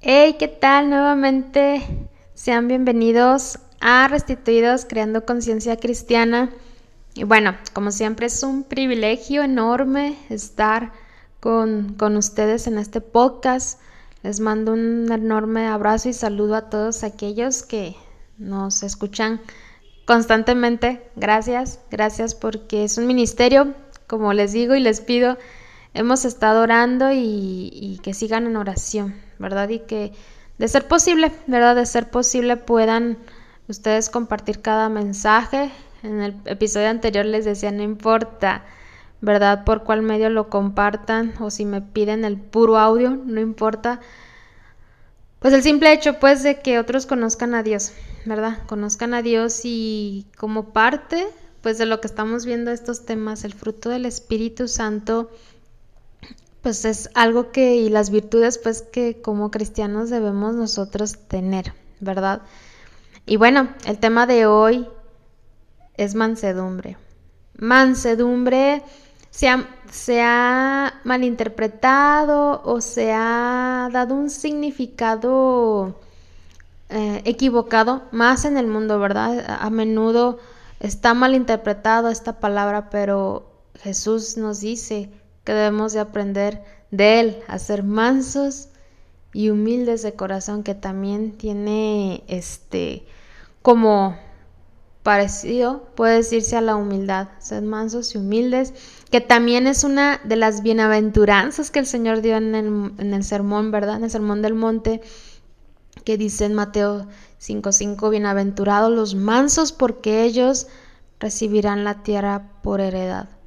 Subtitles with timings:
[0.00, 0.90] Hey, ¿qué tal?
[0.90, 1.82] Nuevamente
[2.32, 6.50] sean bienvenidos a Restituidos Creando Conciencia Cristiana.
[7.14, 10.92] Y bueno, como siempre es un privilegio enorme estar
[11.40, 13.80] con, con ustedes en este podcast.
[14.22, 17.96] Les mando un enorme abrazo y saludo a todos aquellos que
[18.38, 19.40] nos escuchan
[20.06, 21.02] constantemente.
[21.16, 23.74] Gracias, gracias porque es un ministerio,
[24.06, 25.36] como les digo y les pido,
[25.92, 29.68] hemos estado orando y, que sigan en oración, ¿verdad?
[29.68, 30.12] Y que
[30.58, 31.76] de ser posible, ¿verdad?
[31.76, 33.18] De ser posible puedan
[33.68, 35.70] ustedes compartir cada mensaje.
[36.02, 38.64] En el episodio anterior les decía, no importa,
[39.20, 39.64] ¿verdad?
[39.64, 44.00] Por cuál medio lo compartan o si me piden el puro audio, no importa.
[45.38, 47.92] Pues el simple hecho, pues, de que otros conozcan a Dios,
[48.24, 48.58] ¿verdad?
[48.66, 51.26] Conozcan a Dios y como parte,
[51.60, 55.30] pues, de lo que estamos viendo estos temas, el fruto del Espíritu Santo,
[56.68, 62.42] pues es algo que, y las virtudes pues que como cristianos debemos nosotros tener, ¿verdad?
[63.24, 64.86] Y bueno, el tema de hoy
[65.94, 66.98] es mansedumbre.
[67.56, 68.82] Mansedumbre
[69.30, 75.98] se ha, se ha malinterpretado o se ha dado un significado
[76.90, 79.56] eh, equivocado más en el mundo, ¿verdad?
[79.58, 80.38] A menudo
[80.80, 85.10] está malinterpretado esta palabra, pero Jesús nos dice
[85.48, 88.68] que debemos de aprender de Él a ser mansos
[89.32, 93.06] y humildes de corazón, que también tiene este
[93.62, 94.14] como
[95.02, 98.74] parecido, puede decirse a la humildad, ser mansos y humildes,
[99.10, 103.24] que también es una de las bienaventuranzas que el Señor dio en el, en el
[103.24, 103.96] sermón, ¿verdad?
[103.96, 105.00] En el sermón del monte,
[106.04, 107.06] que dice en Mateo
[107.40, 110.66] 5:5, bienaventurados los mansos porque ellos
[111.18, 113.37] recibirán la tierra por heredad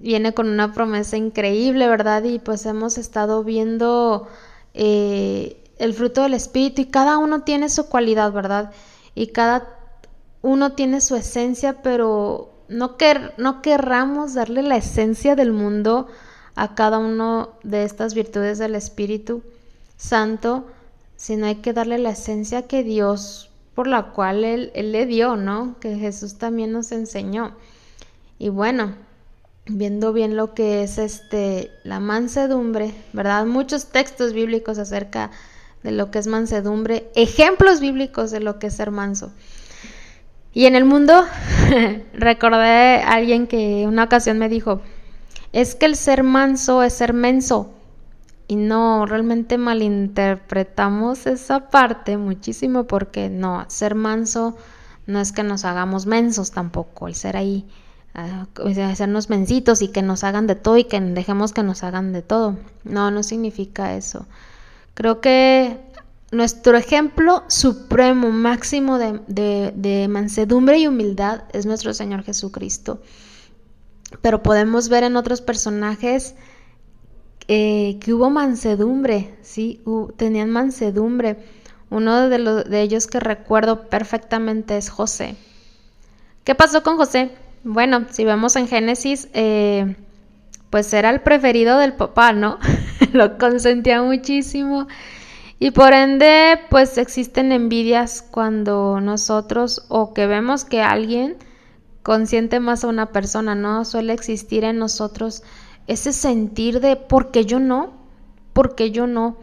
[0.00, 2.24] viene con una promesa increíble, ¿verdad?
[2.24, 4.28] Y pues hemos estado viendo
[4.74, 8.72] eh, el fruto del Espíritu y cada uno tiene su cualidad, ¿verdad?
[9.14, 9.68] Y cada
[10.42, 16.08] uno tiene su esencia, pero no, quer no querramos darle la esencia del mundo
[16.54, 19.42] a cada uno de estas virtudes del Espíritu
[19.96, 20.66] Santo,
[21.16, 25.36] sino hay que darle la esencia que Dios, por la cual Él, él le dio,
[25.36, 25.76] ¿no?
[25.80, 27.52] Que Jesús también nos enseñó.
[28.38, 28.94] Y bueno,
[29.68, 33.46] viendo bien lo que es este la mansedumbre, ¿verdad?
[33.46, 35.30] Muchos textos bíblicos acerca
[35.82, 39.32] de lo que es mansedumbre, ejemplos bíblicos de lo que es ser manso.
[40.52, 41.24] Y en el mundo
[42.14, 44.80] recordé a alguien que una ocasión me dijo,
[45.52, 47.70] es que el ser manso es ser menso.
[48.48, 54.56] Y no, realmente malinterpretamos esa parte muchísimo porque no, ser manso
[55.06, 57.66] no es que nos hagamos mensos tampoco, el ser ahí
[58.84, 62.22] hacernos mencitos y que nos hagan de todo y que dejemos que nos hagan de
[62.22, 62.56] todo.
[62.84, 64.26] No, no significa eso.
[64.94, 65.78] Creo que
[66.30, 73.00] nuestro ejemplo supremo, máximo de, mansedumbre y humildad es nuestro Señor Jesucristo.
[74.22, 76.34] Pero podemos ver en otros personajes
[77.46, 79.82] eh, que hubo mansedumbre, ¿sí?
[80.16, 81.38] tenían mansedumbre.
[81.90, 85.36] Uno de, los, de ellos que recuerdo perfectamente es José.
[86.44, 87.30] ¿Qué pasó con José?
[87.70, 89.94] Bueno, si vemos en Génesis, eh,
[90.70, 92.58] pues era el preferido del papá, ¿no?
[93.12, 94.88] Lo consentía muchísimo.
[95.58, 101.36] Y por ende, pues existen envidias cuando nosotros o que vemos que alguien
[102.02, 103.84] consiente más a una persona, ¿no?
[103.84, 105.42] Suele existir en nosotros
[105.86, 107.92] ese sentir de ¿por qué yo no?
[108.54, 109.36] ¿Por qué yo no?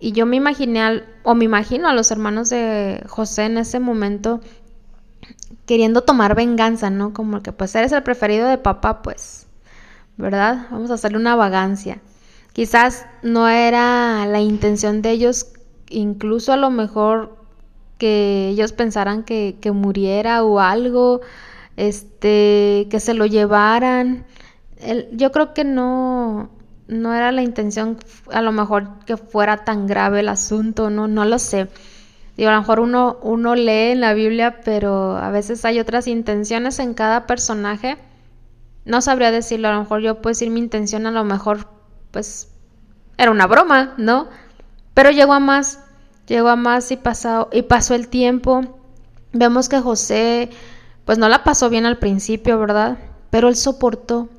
[0.00, 4.40] Y yo me imaginé o me imagino a los hermanos de José en ese momento
[5.66, 7.12] queriendo tomar venganza, ¿no?
[7.12, 9.46] Como que pues eres el preferido de papá, pues,
[10.16, 10.66] ¿verdad?
[10.70, 12.00] Vamos a hacerle una vagancia.
[12.52, 15.52] Quizás no era la intención de ellos,
[15.88, 17.36] incluso a lo mejor
[17.98, 21.20] que ellos pensaran que, que muriera o algo,
[21.76, 24.24] este, que se lo llevaran.
[25.12, 26.50] yo creo que no,
[26.88, 27.98] no era la intención,
[28.32, 31.68] a lo mejor que fuera tan grave el asunto, no, no lo sé.
[32.40, 36.06] Digo, a lo mejor uno, uno lee en la Biblia, pero a veces hay otras
[36.06, 37.98] intenciones en cada personaje.
[38.86, 41.68] No sabría decirlo, a lo mejor yo puedo decir mi intención, a lo mejor
[42.10, 42.48] pues
[43.18, 44.28] era una broma, ¿no?
[44.94, 45.80] Pero llegó a más,
[46.28, 48.80] llegó a más y pasó, y pasó el tiempo.
[49.34, 50.48] Vemos que José
[51.04, 52.96] pues no la pasó bien al principio, ¿verdad?
[53.28, 54.30] Pero él soportó.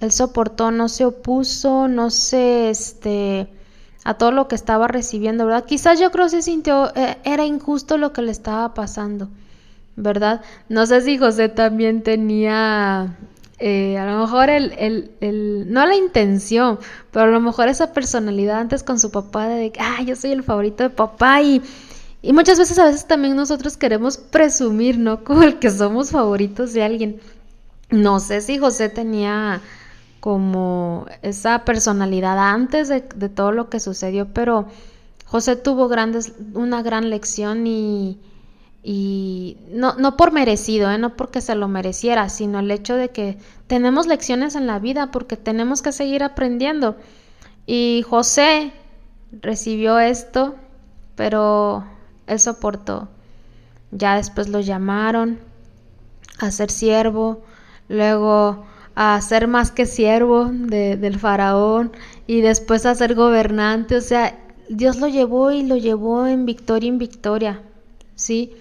[0.00, 3.52] Él soportó, no se opuso, no se este
[4.04, 5.64] a todo lo que estaba recibiendo, ¿verdad?
[5.64, 9.28] Quizás yo creo que se sintió, eh, era injusto lo que le estaba pasando,
[9.96, 10.42] ¿verdad?
[10.68, 13.16] No sé si José también tenía
[13.58, 16.78] eh, a lo mejor el, el, el, no la intención,
[17.12, 20.42] pero a lo mejor esa personalidad antes con su papá de, ah, yo soy el
[20.42, 21.62] favorito de papá y,
[22.20, 25.24] y muchas veces a veces también nosotros queremos presumir, ¿no?
[25.24, 27.20] Como el que somos favoritos de alguien.
[27.90, 29.60] No sé si José tenía
[30.24, 34.68] como esa personalidad antes de, todo lo que sucedió, pero
[35.26, 38.18] José tuvo grandes, una gran lección y
[38.82, 40.96] y no, no por merecido, ¿eh?
[40.96, 43.36] no porque se lo mereciera, sino el hecho de que
[43.66, 46.96] tenemos lecciones en la vida porque tenemos que seguir aprendiendo.
[47.66, 48.72] Y José
[49.42, 50.54] recibió esto,
[51.16, 51.84] pero
[52.26, 53.08] él soportó.
[53.90, 55.38] Ya después lo llamaron
[56.38, 57.42] a ser siervo,
[57.88, 58.64] luego
[58.94, 61.92] a ser más que siervo del faraón
[62.26, 63.96] y después a ser gobernante.
[63.96, 64.38] O sea,
[64.68, 67.62] Dios lo llevó y lo llevó en victoria en victoria,
[68.14, 68.52] ¿sí?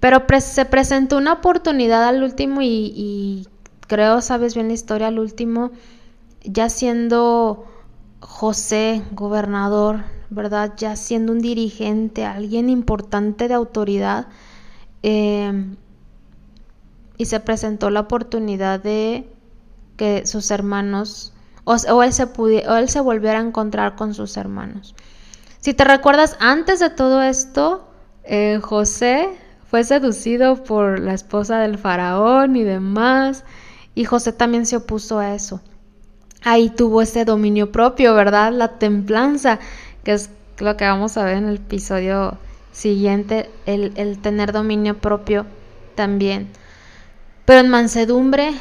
[0.00, 3.46] Pero se presentó una oportunidad al último y,
[3.86, 5.70] creo, sabes bien la historia, al último,
[6.42, 7.64] ya siendo
[8.20, 10.74] José gobernador, ¿verdad?
[10.76, 14.26] Ya siendo un dirigente, alguien importante de autoridad,
[15.02, 15.76] em,
[17.16, 19.33] y se presentó la oportunidad de
[19.96, 21.32] que sus hermanos,
[21.64, 22.28] o, él se
[22.68, 24.94] él se volviera a encontrar con sus hermanos.
[25.60, 27.88] Si te recuerdas, antes de todo esto,
[28.24, 29.28] eh, José
[29.70, 33.44] fue seducido por la esposa del faraón y demás,
[33.94, 35.60] y José también se opuso a eso.
[36.42, 38.52] Ahí tuvo ese dominio propio, ¿verdad?
[38.52, 39.58] La templanza,
[40.04, 42.36] que es lo que vamos a ver en el episodio
[42.72, 45.46] siguiente, el, el tener dominio propio
[45.94, 46.50] también.
[47.46, 48.52] Pero en mansedumbre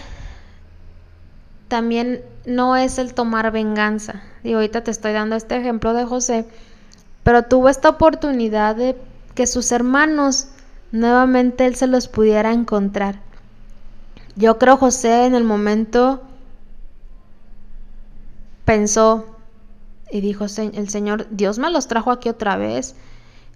[1.74, 4.22] también no es el tomar venganza.
[4.44, 6.46] Y ahorita te estoy dando este ejemplo de José,
[7.24, 8.96] pero tuvo esta oportunidad de
[9.34, 10.50] que sus hermanos
[10.92, 13.22] nuevamente él se los pudiera encontrar.
[14.36, 16.22] Yo creo José en el momento
[18.66, 19.25] pensó
[20.12, 22.96] y dijo, el Señor, Dios me los trajo aquí otra vez.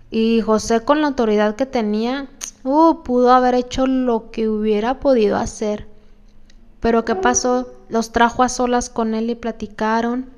[0.09, 2.29] Y José con la autoridad que tenía,
[2.63, 5.87] uh, pudo haber hecho lo que hubiera podido hacer.
[6.79, 7.76] Pero ¿qué pasó?
[7.89, 10.29] Los trajo a solas con él y platicaron,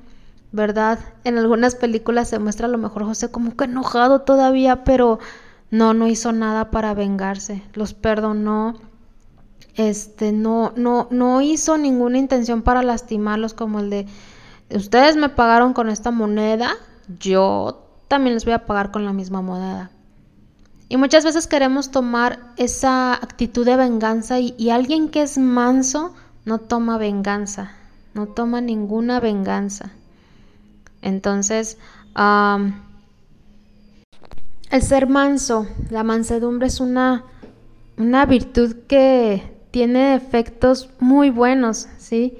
[0.52, 0.98] ¿verdad?
[1.24, 5.18] En algunas películas se muestra a lo mejor José como que enojado todavía, pero
[5.70, 8.74] no, no hizo nada para vengarse, los perdonó,
[9.76, 14.06] este, no, no, no hizo ninguna intención para lastimarlos como el de,
[14.74, 16.72] ustedes me pagaron con esta moneda,
[17.18, 19.90] yo también les voy a pagar con la misma moneda.
[20.88, 26.14] Y muchas veces queremos tomar esa actitud de venganza y, alguien que es manso
[26.44, 27.72] no toma venganza,
[28.14, 29.92] no toma ninguna venganza.
[31.02, 31.78] Entonces,
[34.70, 37.24] el ser manso, la mansedumbre es una,
[37.96, 42.38] una virtud que tiene efectos muy buenos, ¿sí?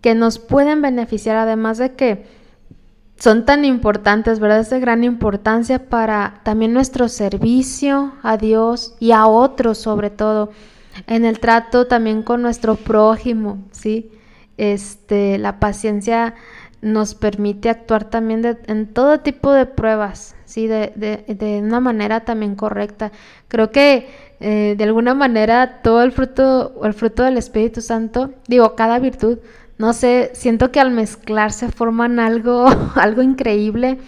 [0.00, 2.26] Que nos pueden beneficiar, además de que
[3.18, 4.60] son tan importantes, ¿verdad?
[4.60, 10.50] Es de gran importancia para también nuestro servicio a Dios y a otros, sobre todo,
[11.06, 14.10] en el trato también con nuestro prójimo, ¿sí?
[14.56, 16.34] Este, la paciencia
[16.82, 20.66] nos permite actuar también en todo tipo de pruebas, ¿sí?
[20.66, 23.12] De, de, una manera también correcta.
[23.48, 24.08] Creo que
[24.40, 29.38] eh, de alguna manera todo el fruto, el fruto del Espíritu Santo, digo, cada virtud,
[29.78, 32.66] no sé, siento que al mezclarse forman algo,
[32.96, 33.98] algo increíble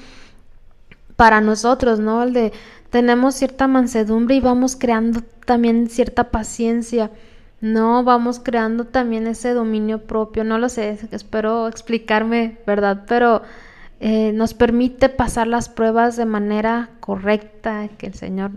[1.17, 2.25] para nosotros, ¿no?
[2.25, 2.53] El de
[2.95, 7.11] tenemos cierta mansedumbre y vamos creando también cierta paciencia.
[7.61, 13.03] No, vamos creando también ese dominio propio, no lo sé, espero explicarme, ¿verdad?
[13.09, 13.43] Pero
[13.99, 18.53] eh, nos permite pasar las pruebas de manera correcta, que el Señor,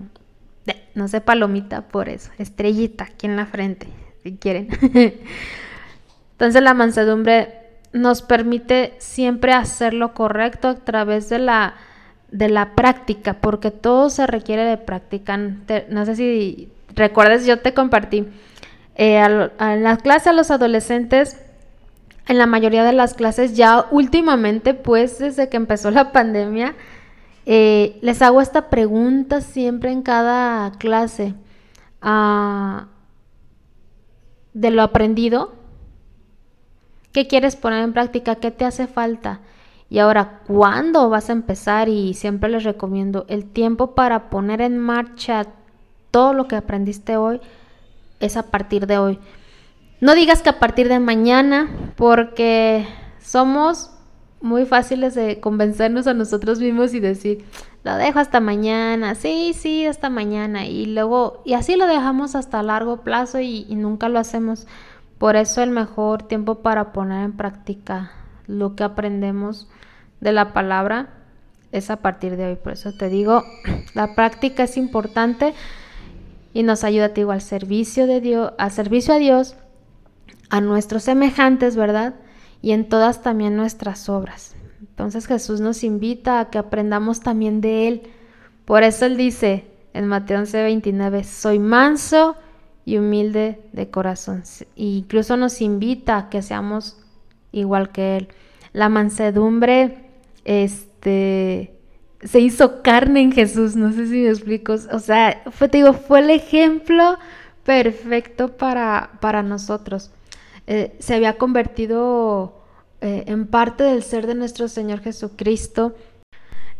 [0.94, 3.88] no sé palomita por eso, estrellita aquí en la frente,
[4.22, 4.68] si quieren.
[6.34, 7.56] Entonces la mansedumbre
[7.92, 11.74] nos permite siempre hacer lo correcto a través de la,
[12.32, 15.38] de la práctica, porque todo se requiere de práctica.
[15.38, 18.28] No sé si recuerdas, yo te compartí
[18.96, 21.40] eh, en las clases a los adolescentes,
[22.28, 26.76] en la mayoría de las clases, ya últimamente, pues desde que empezó la pandemia,
[27.46, 31.36] eh, les hago esta pregunta siempre en cada clase
[32.02, 32.88] ah,
[34.54, 35.54] de lo aprendido.
[37.14, 38.36] ¿Qué quieres poner en práctica?
[38.36, 39.40] ¿Qué te hace falta?
[39.90, 41.90] Y ahora, ¿cuándo vas a empezar?
[41.90, 45.48] Y siempre les recomiendo el tiempo para poner en marcha
[46.12, 47.40] todo lo que aprendiste hoy
[48.20, 49.20] es a partir de hoy.
[50.02, 52.86] No digas que a partir de mañana, porque
[53.20, 53.92] somos
[54.42, 57.46] muy fáciles de convencernos a nosotros mismos y decir,
[57.84, 60.66] lo dejo hasta mañana, sí, sí, hasta mañana.
[60.66, 64.68] Y luego, y así lo dejamos hasta largo plazo y, nunca lo hacemos.
[65.18, 68.12] Por eso el mejor tiempo para poner en práctica
[68.46, 69.68] lo que aprendemos
[70.20, 71.10] de la palabra
[71.72, 72.56] es a partir de hoy.
[72.56, 73.44] Por eso te digo,
[73.94, 75.54] la práctica es importante
[76.54, 79.56] y nos ayuda, te digo, al servicio de Dios, al servicio a Dios,
[80.50, 82.16] a nuestros semejantes, ¿verdad?
[82.62, 84.56] Y en todas también nuestras obras.
[84.80, 88.04] Entonces Jesús nos invita a que aprendamos también de Él.
[88.66, 92.36] Por eso Él dice en Mateo 11:29, soy manso
[92.86, 94.44] y humilde de corazón.
[94.76, 96.98] E incluso nos invita a que seamos
[97.52, 98.30] igual que Él.
[98.74, 100.07] La mansedumbre,
[100.48, 101.76] este,
[102.24, 104.74] se hizo carne en Jesús, no sé si me explico.
[104.92, 107.18] O sea, fue, te digo, fue el ejemplo
[107.64, 110.12] perfecto para, para nosotros.
[110.66, 112.62] Eh, se había convertido
[113.02, 115.96] eh, en parte del ser de nuestro Señor Jesucristo.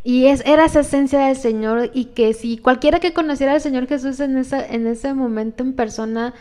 [0.04, 3.88] Y es, era esa esencia del Señor y que si cualquiera que conociera al Señor
[3.88, 6.34] Jesús en, esa, en ese momento en persona,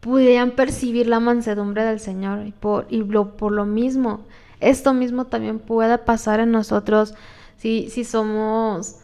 [0.00, 2.46] pudieran percibir la mansedumbre del Señor.
[2.46, 4.26] Y por, y lo, por lo mismo,
[4.62, 7.14] esto mismo también puede pasar en nosotros
[7.58, 8.96] si, si somos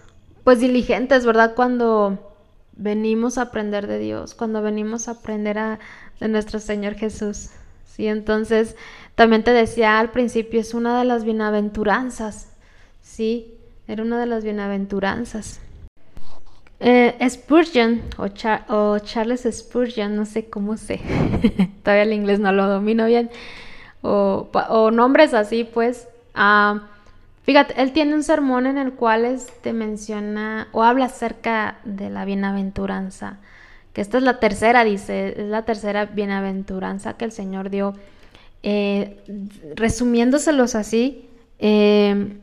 [0.45, 1.55] pues diligentes, ¿verdad?
[1.55, 2.19] Cuando
[2.79, 5.79] venimos a aprender de Dios, cuando venimos a aprender a,
[6.21, 7.51] de nuestro Señor Jesús.
[7.87, 8.77] Sí, entonces
[9.15, 12.49] también te decía al principio, es una de las bienaventuranzas,
[13.03, 13.55] sí,
[13.89, 15.61] era una de las bienaventuranzas.
[16.81, 21.01] Eh, Spurgeon o, Charles Spurgeon, no sé cómo sé,
[21.83, 23.31] todavía el inglés no lo domino bien,
[24.03, 26.09] o, nombres así, pues.
[26.35, 26.83] Ah,
[27.43, 32.25] fíjate, él tiene un sermón en el cual te menciona o habla acerca de la
[32.25, 33.39] bienaventuranza,
[33.93, 37.95] que esta es la tercera, dice, es la tercera bienaventuranza que el Señor dio.
[38.63, 39.23] Eh,
[39.77, 41.29] resumiéndoselos así,
[41.59, 42.39] eh,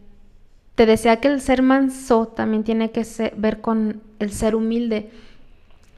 [0.76, 3.06] te decía que el ser manso también tiene que
[3.38, 5.10] ver con el ser humilde.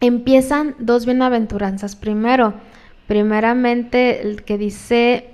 [0.02, 1.96] Empiezan dos bienaventuranzas.
[1.96, 2.54] Primero,
[3.08, 5.32] primeramente el que dice,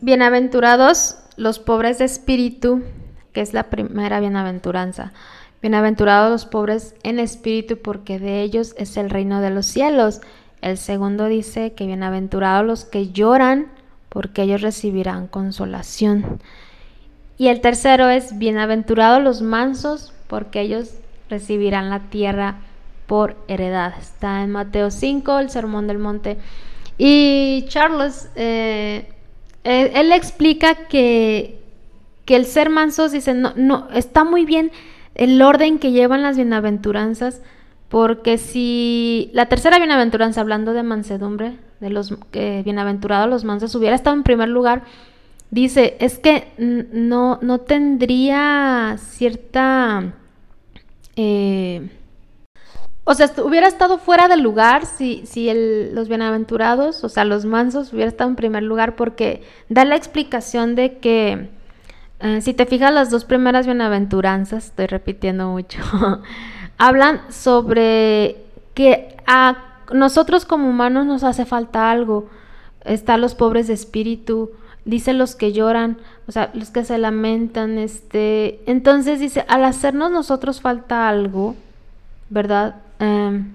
[0.00, 2.82] bienaventurados los pobres de espíritu,
[3.32, 5.12] que es la primera bienaventuranza.
[5.62, 10.20] Bienaventurados los pobres en espíritu, porque de ellos es el reino de los cielos.
[10.60, 13.68] El segundo dice que bienaventurados los que lloran,
[14.08, 16.40] porque ellos recibirán consolación.
[17.38, 20.90] Y el tercero es, bienaventurados los mansos, porque ellos
[21.28, 22.56] recibirán la tierra
[23.06, 23.94] por heredad.
[23.98, 26.38] Está en Mateo 5, el Sermón del Monte.
[26.98, 29.12] Y Charles, eh,
[29.66, 31.60] él, explica que,
[32.24, 34.70] que, el ser mansos, dice, no, no, está muy bien
[35.14, 37.42] el orden que llevan las bienaventuranzas,
[37.88, 44.16] porque si la tercera bienaventuranza, hablando de mansedumbre, de los bienaventurados los mansos, hubiera estado
[44.16, 44.84] en primer lugar,
[45.50, 50.14] dice, es que no, no tendría cierta...
[51.16, 51.88] Eh,
[53.08, 55.48] o sea, hubiera estado fuera del lugar si, si
[55.92, 60.74] los bienaventurados, o sea, los mansos, hubiera estado en primer lugar porque da la explicación
[60.74, 61.48] de que,
[62.18, 65.78] eh, si te fijas, las dos primeras bienaventuranzas, estoy repitiendo mucho,
[66.78, 68.38] hablan sobre
[68.74, 72.28] que a nosotros como humanos nos hace falta algo.
[72.84, 74.50] Están los pobres de espíritu,
[74.84, 80.10] dice los que lloran, o sea, los que se lamentan, este, entonces dice, al hacernos
[80.10, 81.54] nosotros falta algo,
[82.30, 82.82] ¿verdad?
[82.98, 83.52] Em,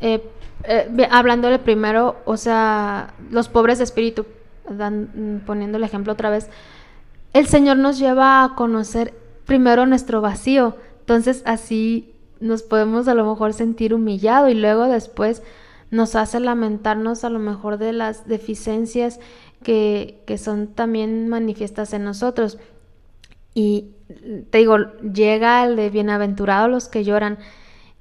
[0.00, 0.22] eh,
[0.64, 4.26] eh, hablándole primero, o sea, los pobres de espíritu,
[4.68, 6.48] dan, poniendo el ejemplo otra vez,
[7.32, 13.28] el Señor nos lleva a conocer primero nuestro vacío, entonces así nos podemos a lo
[13.28, 15.42] mejor sentir humillado y luego después
[15.90, 19.20] nos hace lamentarnos a lo mejor de las deficiencias
[19.62, 22.58] que, son también manifiestas en nosotros.
[23.54, 23.90] Y
[24.50, 27.38] te digo, llega el de bienaventurados los que lloran.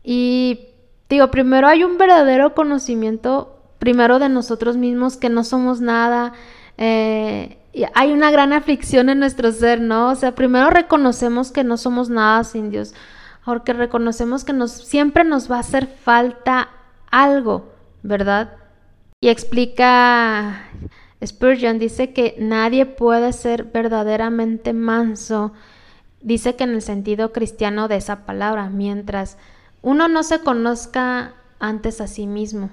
[0.04, 0.68] Y
[1.10, 6.34] digo, primero hay un verdadero conocimiento, primero de nosotros mismos, que no somos nada.
[6.78, 7.58] Eh,
[7.94, 10.10] hay una gran aflicción en nuestro ser, ¿no?
[10.10, 12.94] O sea, primero reconocemos que no somos nada sin Dios,
[13.46, 16.70] porque reconocemos que nos, siempre nos va a hacer falta
[17.10, 17.72] algo,
[18.04, 18.54] ¿verdad?
[19.20, 20.70] Y explica
[21.26, 25.54] Spurgeon dice que nadie puede ser verdaderamente manso,
[26.22, 29.38] dice que en el sentido cristiano de esa palabra, mientras
[29.84, 32.72] uno no se conozca antes a sí mismo.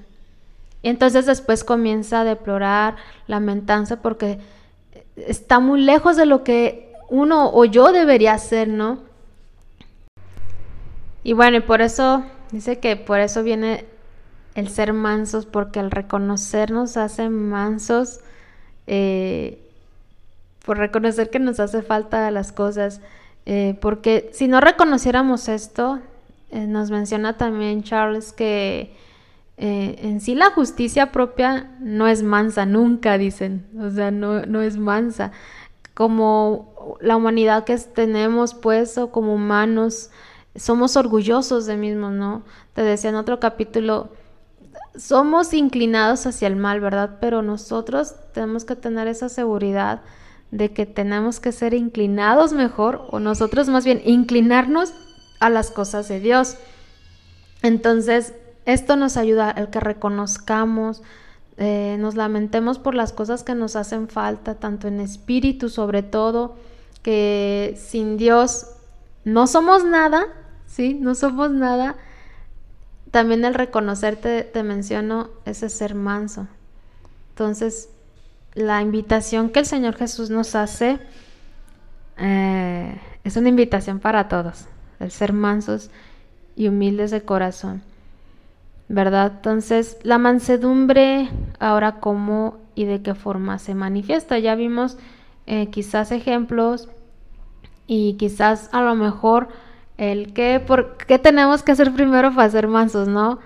[0.82, 4.38] Y entonces después comienza a deplorar, lamentanza, porque
[5.16, 9.00] está muy lejos de lo que uno o yo debería hacer, ¿no?
[11.22, 13.84] Y bueno, y por eso dice que por eso viene
[14.54, 18.20] el ser mansos, porque el reconocernos hace mansos
[18.86, 19.58] eh,
[20.64, 23.00] por reconocer que nos hace falta las cosas,
[23.46, 26.00] eh, porque si no reconociéramos esto,
[26.50, 28.96] eh, nos menciona también Charles que
[29.56, 34.62] eh, en sí la justicia propia no es mansa, nunca dicen, o sea, no, no
[34.62, 35.32] es mansa.
[35.94, 40.10] Como la humanidad que tenemos, pues, o como humanos,
[40.56, 42.42] somos orgullosos de mismos, ¿no?
[42.72, 44.08] Te decía en otro capítulo,
[44.96, 47.18] somos inclinados hacia el mal, ¿verdad?
[47.20, 50.00] Pero nosotros tenemos que tener esa seguridad
[50.50, 54.94] de que tenemos que ser inclinados mejor, o nosotros más bien inclinarnos
[55.40, 56.56] a las cosas de Dios.
[57.62, 58.34] Entonces,
[58.66, 61.02] esto nos ayuda al que reconozcamos,
[61.56, 66.56] eh, nos lamentemos por las cosas que nos hacen falta, tanto en espíritu sobre todo,
[67.02, 68.66] que sin Dios
[69.24, 70.26] no somos nada,
[70.66, 70.94] ¿sí?
[70.94, 71.96] No somos nada.
[73.10, 76.46] También el reconocerte, te menciono, ese ser manso.
[77.30, 77.88] Entonces,
[78.54, 80.98] la invitación que el Señor Jesús nos hace
[82.16, 84.66] eh, es una invitación para todos,
[85.00, 85.90] el ser mansos
[86.56, 87.82] y humildes de corazón,
[88.88, 89.32] ¿verdad?
[89.36, 94.38] Entonces, la mansedumbre, ahora cómo y de qué forma se manifiesta.
[94.38, 94.98] Ya vimos
[95.46, 96.88] eh, quizás ejemplos
[97.86, 99.48] y quizás a lo mejor
[99.96, 103.38] el qué, por qué tenemos que hacer primero para ser mansos, ¿no?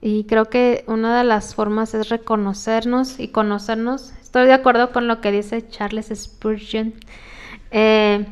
[0.00, 4.12] Y creo que una de las formas es reconocernos y conocernos.
[4.20, 6.94] Estoy de acuerdo con lo que dice Charles Spurgeon.
[7.70, 8.26] Eh,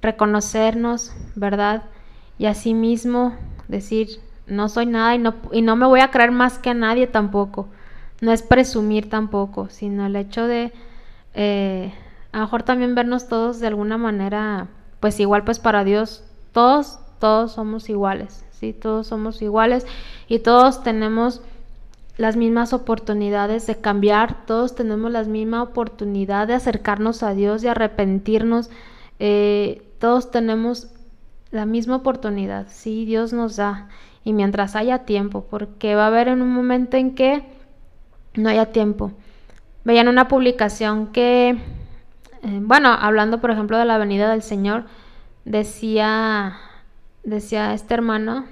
[0.00, 1.82] reconocernos, ¿verdad?
[2.42, 3.36] Y asimismo
[3.68, 4.18] decir,
[4.48, 7.06] no soy nada y no, y no me voy a creer más que a nadie
[7.06, 7.68] tampoco.
[8.20, 10.72] No es presumir tampoco, sino el hecho de
[11.34, 11.94] eh,
[12.32, 14.66] a lo mejor también vernos todos de alguna manera,
[14.98, 18.72] pues igual pues para Dios, todos todos somos iguales, ¿sí?
[18.72, 19.86] Todos somos iguales
[20.26, 21.42] y todos tenemos
[22.16, 27.68] las mismas oportunidades de cambiar, todos tenemos la misma oportunidad de acercarnos a Dios, y
[27.68, 28.68] arrepentirnos,
[29.20, 30.88] eh, todos tenemos
[31.52, 33.88] la misma oportunidad, sí, Dios nos da,
[34.24, 37.44] y mientras haya tiempo, porque va a haber en un momento en que
[38.34, 39.12] no haya tiempo.
[39.84, 44.86] Veían una publicación que, eh, bueno, hablando por ejemplo de la venida del Señor,
[45.44, 46.56] decía
[47.24, 48.46] decía este hermano,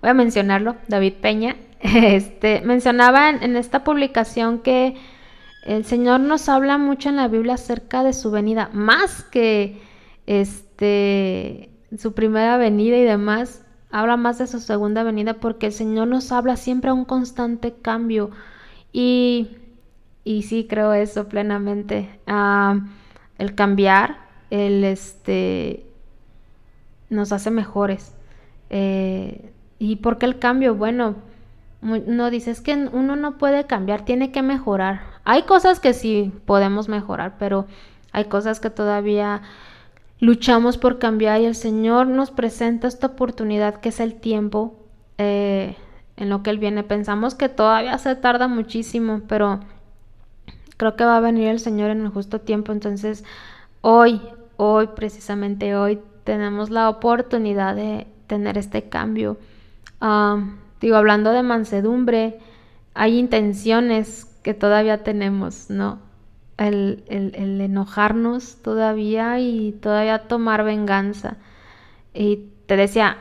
[0.00, 4.96] voy a mencionarlo, David Peña, este, mencionaba en, esta publicación que
[5.64, 9.80] el Señor nos habla mucho en la Biblia acerca de su venida, más que
[10.26, 16.08] este su primera venida y demás, habla más de su segunda venida porque el Señor
[16.08, 18.30] nos habla siempre a un constante cambio
[18.92, 19.56] y,
[20.24, 22.20] y sí creo eso plenamente.
[22.26, 22.80] Ah,
[23.38, 24.18] el cambiar,
[24.50, 25.86] el este
[27.10, 28.14] nos hace mejores.
[28.70, 30.74] Eh, ¿Y por qué el cambio?
[30.74, 31.16] Bueno,
[31.82, 35.02] no dices que uno no puede cambiar, tiene que mejorar.
[35.24, 37.66] Hay cosas que sí podemos mejorar, pero
[38.12, 39.42] hay cosas que todavía
[40.22, 44.78] luchamos por cambiar y el Señor nos presenta esta oportunidad que es el tiempo
[45.18, 45.74] eh,
[46.16, 46.84] en lo que Él viene.
[46.84, 49.58] Pensamos que todavía se tarda muchísimo, pero
[50.76, 52.70] creo que va a venir el Señor en el justo tiempo.
[52.70, 53.24] Entonces,
[53.80, 54.22] hoy,
[54.58, 59.38] hoy, precisamente hoy, tenemos la oportunidad de tener este cambio.
[60.80, 62.38] digo, hablando de mansedumbre,
[62.94, 65.98] hay intenciones que todavía tenemos, ¿no?
[66.68, 71.36] El, enojarnos todavía y todavía tomar venganza.
[72.14, 73.18] Y te decía,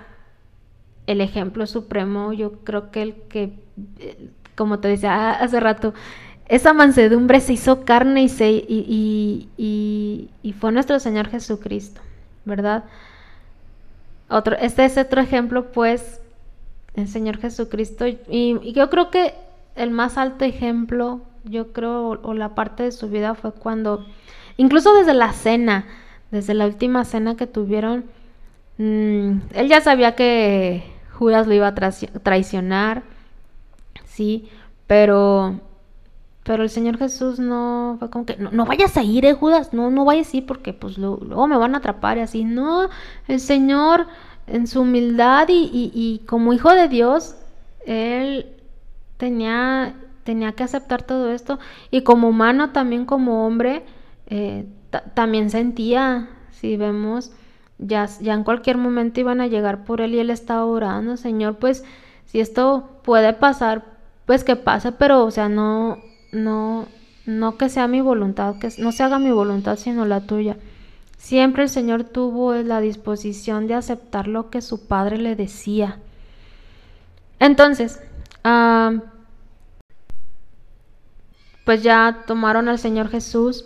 [1.08, 3.54] el ejemplo supremo, yo creo que el que,
[4.56, 5.94] como te decía hace rato,
[6.48, 12.02] esa mansedumbre se hizo carne y, se, y, y, y fue nuestro Señor Jesucristo.
[12.46, 12.84] ¿verdad?
[14.30, 16.22] Otro, este es otro ejemplo, pues,
[16.96, 18.06] el Señor Jesucristo.
[18.08, 19.34] Y, yo creo que
[19.76, 24.06] el más alto ejemplo, yo creo, o, la parte de su vida fue cuando,
[24.58, 25.86] incluso desde la cena,
[26.32, 28.06] desde la última cena que tuvieron,
[28.78, 33.04] mm, él ya sabía que Judas lo iba a traicionar,
[34.06, 34.50] sí,
[34.88, 35.60] pero
[36.44, 39.92] pero el Señor Jesús no fue como que, no, vayas a ir, eh, Judas, no,
[39.92, 42.44] no vayas a ir porque pues luego me van a atrapar y así.
[42.44, 42.90] No,
[43.28, 44.08] el Señor
[44.48, 47.36] en su humildad y, como hijo de Dios,
[47.86, 48.48] Él
[49.18, 51.60] tenía, tenía que aceptar todo esto.
[51.90, 53.84] Y como humano, también como hombre,
[54.28, 54.66] eh,
[55.14, 57.32] también sentía, si vemos,
[57.78, 61.58] ya, ya en cualquier momento iban a llegar por Él y Él estaba orando, Señor,
[61.58, 61.84] pues
[62.26, 63.86] si esto puede pasar,
[64.26, 65.98] pues que pase, pero o sea, no
[66.32, 66.88] no,
[67.26, 70.58] no que sea mi voluntad, que no se haga mi voluntad sino la tuya.
[71.18, 76.00] Siempre el Señor tuvo la disposición de aceptar lo que su padre le decía.
[77.40, 78.02] Entonces,
[81.72, 83.64] pues ya tomaron al Señor Jesús.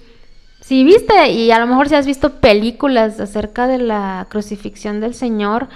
[0.61, 5.15] Si viste, y a lo mejor si has visto películas acerca de la crucifixión del
[5.15, 5.69] Señor,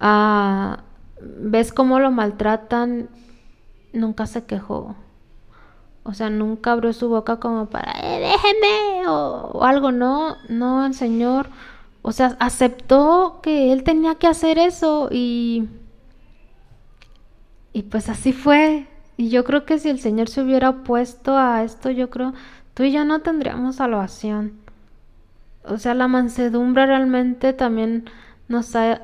[0.00, 0.78] ah,
[1.20, 3.08] ves cómo lo maltratan
[3.92, 4.96] nunca se quejó.
[6.02, 10.94] O sea, nunca abrió su boca como para, eh, déjeme o, algo, no, no, el
[10.94, 11.46] Señor,
[12.02, 15.68] o sea, aceptó que él tenía que hacer eso y,
[17.72, 18.88] y pues así fue.
[19.16, 22.32] Y yo creo que si el Señor se hubiera opuesto a esto, yo creo,
[22.74, 24.54] tú y yo no tendríamos salvación.
[25.64, 28.10] O sea, la mansedumbre realmente también
[28.48, 29.02] nos ha,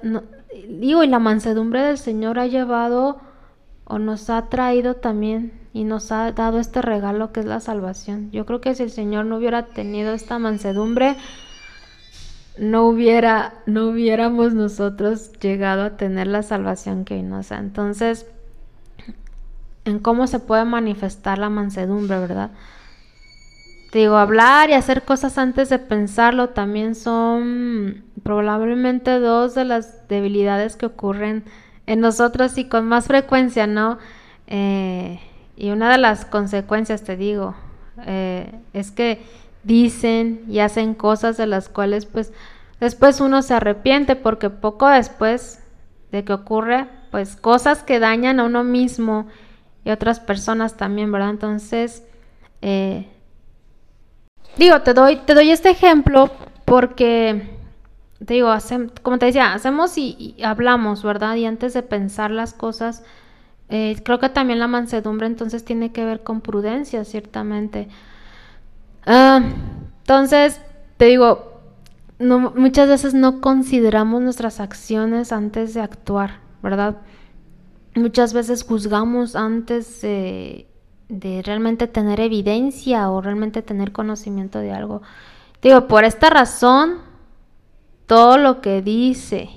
[0.69, 3.21] digo, y la mansedumbre del Señor ha llevado
[3.85, 8.31] o nos ha traído también y nos ha dado este regalo que es la salvación.
[8.33, 11.17] Yo creo que si el Señor no hubiera tenido esta mansedumbre,
[12.59, 17.59] no hubiera, no hubiéramos nosotros llegado a tener la salvación que hoy nos da.
[17.59, 18.27] Entonces,
[19.89, 22.51] en cómo se puede manifestar la mansedumbre, ¿verdad?
[23.91, 30.07] Te digo, hablar y hacer cosas antes de pensarlo también son probablemente dos de las
[30.09, 31.45] debilidades que ocurren
[31.87, 33.99] en nosotros y con más frecuencia, ¿no?
[34.47, 35.21] Eh,
[35.57, 37.55] y una de las consecuencias, te digo,
[38.05, 39.23] eh, es que
[39.65, 42.33] dicen y hacen cosas de las cuales pues
[42.81, 45.61] después uno se arrepiente porque poco después
[46.13, 49.27] de que ocurre pues cosas que dañan a uno mismo
[49.85, 51.31] y otras personas también, ¿verdad?
[51.31, 52.05] Entonces,
[52.63, 53.09] eh,
[54.57, 56.31] digo, te doy, te doy este ejemplo
[56.65, 57.59] porque
[58.25, 58.53] te digo,
[59.03, 61.37] como te decía, hacemos y, hablamos, ¿verdad?
[61.37, 63.05] Y antes de pensar las cosas,
[63.69, 67.89] eh, creo que también la mansedumbre entonces tiene que ver con prudencia, ciertamente.
[69.07, 69.41] Ah,
[70.01, 70.61] entonces,
[70.97, 71.61] te digo,
[72.19, 76.97] muchas veces no consideramos nuestras acciones antes de actuar, ¿verdad?
[77.99, 80.67] Muchas veces juzgamos antes de,
[81.09, 85.03] de realmente tener evidencia o realmente tener conocimiento de algo.
[85.63, 86.99] Digo, por esta razón,
[88.07, 89.51] todo lo que dice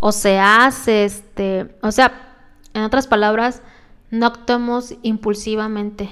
[0.00, 2.36] o se hace, este, o sea,
[2.74, 3.62] en otras palabras,
[4.10, 6.08] no actuemos impulsivamente.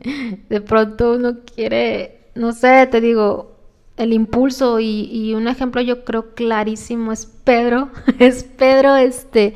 [0.48, 3.56] De pronto uno quiere, no sé, te digo,
[3.96, 9.54] el impulso y, un ejemplo yo creo clarísimo es Pedro, es Pedro, este,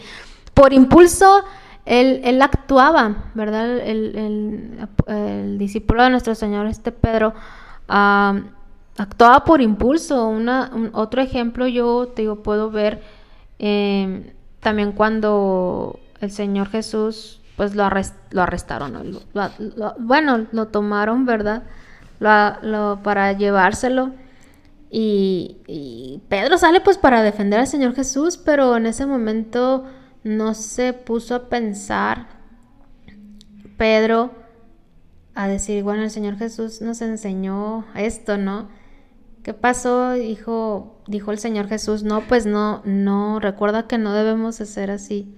[0.55, 1.45] por impulso
[1.87, 3.79] él, él actuaba, ¿verdad?
[3.79, 4.89] El,
[5.59, 7.35] discípulo de nuestro Señor, este Pedro,
[7.89, 10.27] actuaba por impulso.
[10.29, 13.03] Una, otro ejemplo yo te digo, puedo ver
[13.59, 17.89] em, también cuando el Señor Jesús, pues lo,
[18.31, 19.21] lo arrestaron,
[19.99, 21.65] bueno, lo tomaron, ¿verdad?
[22.19, 24.13] Lo, para llevárselo.
[24.91, 29.85] Y, y, Pedro sale pues para defender al Señor Jesús, pero en ese momento
[30.25, 32.27] no se puso a pensar
[33.77, 34.33] Pedro
[35.35, 38.69] a decir, bueno, el Señor Jesús nos enseñó esto, ¿no?
[39.43, 40.13] ¿Qué pasó?
[40.13, 44.91] Dijo, dijo el Señor Jesús, no, pues no, no, recuerda que no debemos de ser
[44.91, 45.35] así.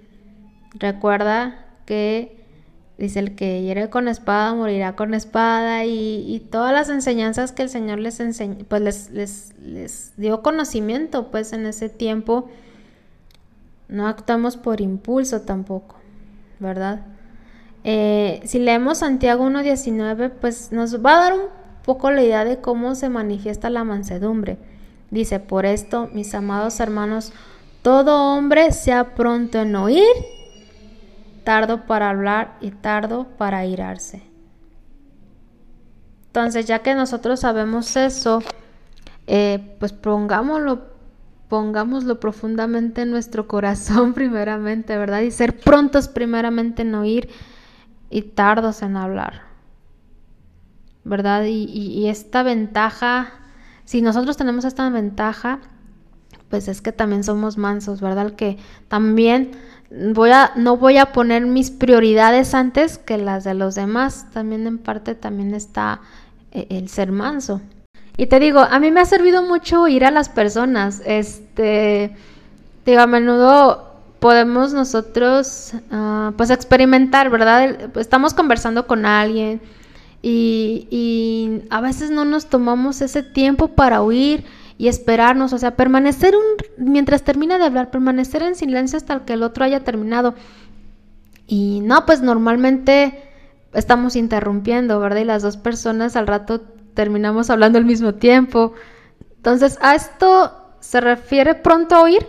[0.75, 2.45] Recuerda que,
[2.99, 7.71] dice, el que hiere con espada morirá con espada y, todas las enseñanzas que el
[7.71, 12.49] Señor les enseñó, pues les, les, les dio conocimiento, pues en ese tiempo.
[13.89, 15.97] No actuamos por impulso tampoco,
[16.59, 17.07] ¿verdad?
[17.85, 21.47] Eh, si leemos Santiago 1.19, pues nos va a dar un
[21.85, 24.59] poco la idea de cómo se manifiesta la mansedumbre.
[25.11, 27.33] Dice, por esto, mis amados hermanos,
[27.83, 30.03] todo hombre sea pronto en oír,
[31.45, 34.23] tardo para hablar y tardo para irarse.
[36.27, 38.43] Entonces, ya que nosotros sabemos eso,
[39.29, 40.96] eh, pues pongámoslo,
[41.49, 45.21] pongámoslo profundamente en nuestro corazón primeramente, ¿verdad?
[45.21, 47.29] Y ser prontos primeramente en oír
[48.11, 49.47] y tardos en hablar.
[51.07, 51.45] ¿verdad?
[51.45, 53.33] Y, esta ventaja,
[53.85, 55.61] si nosotros tenemos esta ventaja,
[56.51, 58.33] pues es que también somos mansos, ¿verdad?
[58.33, 59.53] Que también
[60.15, 64.27] voy a, no voy a poner mis prioridades antes que las de los demás.
[64.33, 66.01] También en parte también está
[66.51, 67.61] eh, el ser manso.
[68.17, 71.03] Y te digo, a mí me ha servido mucho ir a las personas.
[71.05, 72.17] Este,
[72.85, 73.87] digo, a menudo
[74.21, 77.91] podemos nosotros, ah, pues experimentar, ¿verdad?
[77.97, 79.61] Estamos conversando con alguien
[80.23, 84.45] y, a veces no nos tomamos ese tiempo para oír
[84.79, 86.43] y esperarnos, o sea, permanecer un,
[86.93, 90.35] mientras termina de hablar, permanecer en silencio hasta que el otro haya terminado.
[91.47, 93.23] Y no, pues normalmente
[93.73, 95.21] estamos interrumpiendo, ¿verdad?
[95.21, 96.63] Y las dos personas al rato
[96.97, 98.73] terminamos hablando al mismo tiempo.
[99.37, 102.27] Entonces, ¿a esto se refiere pronto a oír?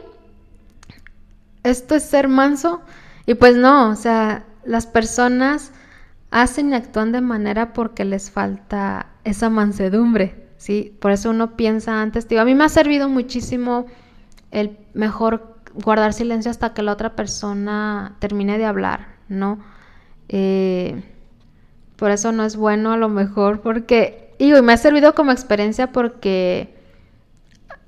[1.64, 2.82] ¿Esto es ser manso?
[3.26, 5.72] Y pues no, o sea, las personas
[6.30, 10.96] hacen y actúan de manera porque les falta esa mansedumbre, ¿sí?
[11.00, 13.88] Por eso uno piensa antes, digo, a mí me ha servido muchísimo
[14.52, 19.60] el mejor guardar silencio hasta que la otra persona termine de hablar, ¿no?
[20.30, 21.04] Eh,
[21.96, 25.32] por eso no es bueno a lo mejor, porque, digo, y me ha servido como
[25.32, 26.76] experiencia porque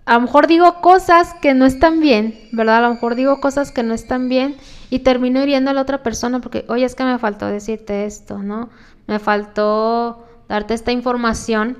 [0.05, 2.77] a lo mejor digo cosas que no están bien, ¿verdad?
[2.77, 4.57] A lo mejor digo cosas que no están bien
[4.89, 8.39] y termino hiriendo a la otra persona porque, oye, es que me faltó decirte esto,
[8.39, 8.69] ¿no?
[9.05, 11.77] Me faltó darte esta información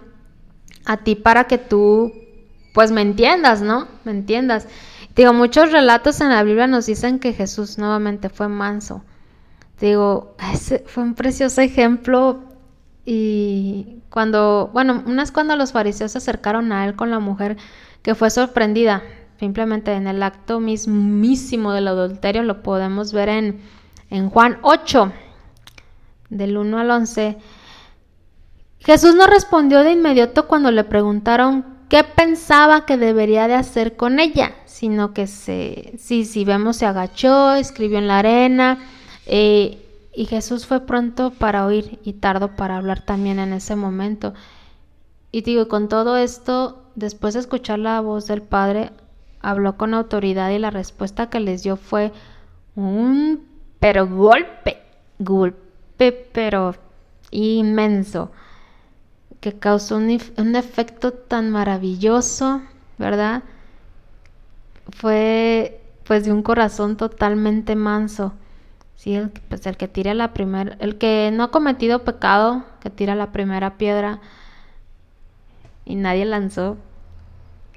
[0.86, 2.14] a ti para que tú,
[2.74, 3.88] pues, me entiendas, ¿no?
[4.04, 4.68] Me entiendas.
[5.16, 9.04] Digo, muchos relatos en la Biblia nos dicen que Jesús nuevamente fue manso.
[9.82, 12.44] Digo, ese fue un precioso ejemplo
[13.12, 17.58] y cuando, bueno, una es cuando los fariseos se acercaron a él con la mujer
[18.04, 19.02] que fue sorprendida.
[19.40, 23.62] Simplemente en el acto mismísimo del adulterio lo podemos ver en,
[24.12, 25.12] en Juan 8,
[26.30, 27.38] del 1 al 11.
[28.78, 34.20] Jesús no respondió de inmediato cuando le preguntaron qué pensaba que debería de hacer con
[34.20, 38.78] ella, sino que se, sí, si vemos, se agachó, escribió en la arena,
[39.26, 39.89] eh,
[40.20, 44.34] y Jesús fue pronto para oír y tardo para hablar también en ese momento.
[45.32, 48.92] Y digo, con todo esto, después de escuchar la voz del Padre,
[49.40, 52.12] habló con autoridad y la respuesta que les dio fue
[52.76, 53.48] un
[53.80, 54.82] pero golpe,
[55.20, 56.76] golpe pero
[57.32, 58.30] inmenso,
[59.40, 62.62] que causó un, un efecto tan maravilloso,
[62.98, 63.44] ¿verdad?
[64.92, 68.34] Fue pues de un corazón totalmente manso.
[69.00, 72.90] Sí, el, pues el que tira la primera, el que no ha cometido pecado, que
[72.90, 74.20] tira la primera piedra
[75.86, 76.76] y nadie lanzó,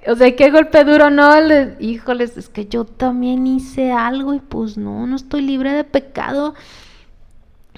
[0.09, 1.33] o sea, qué golpe duro, ¿no?
[1.79, 6.55] híjoles, es que yo también hice algo y pues no, no estoy libre de pecado.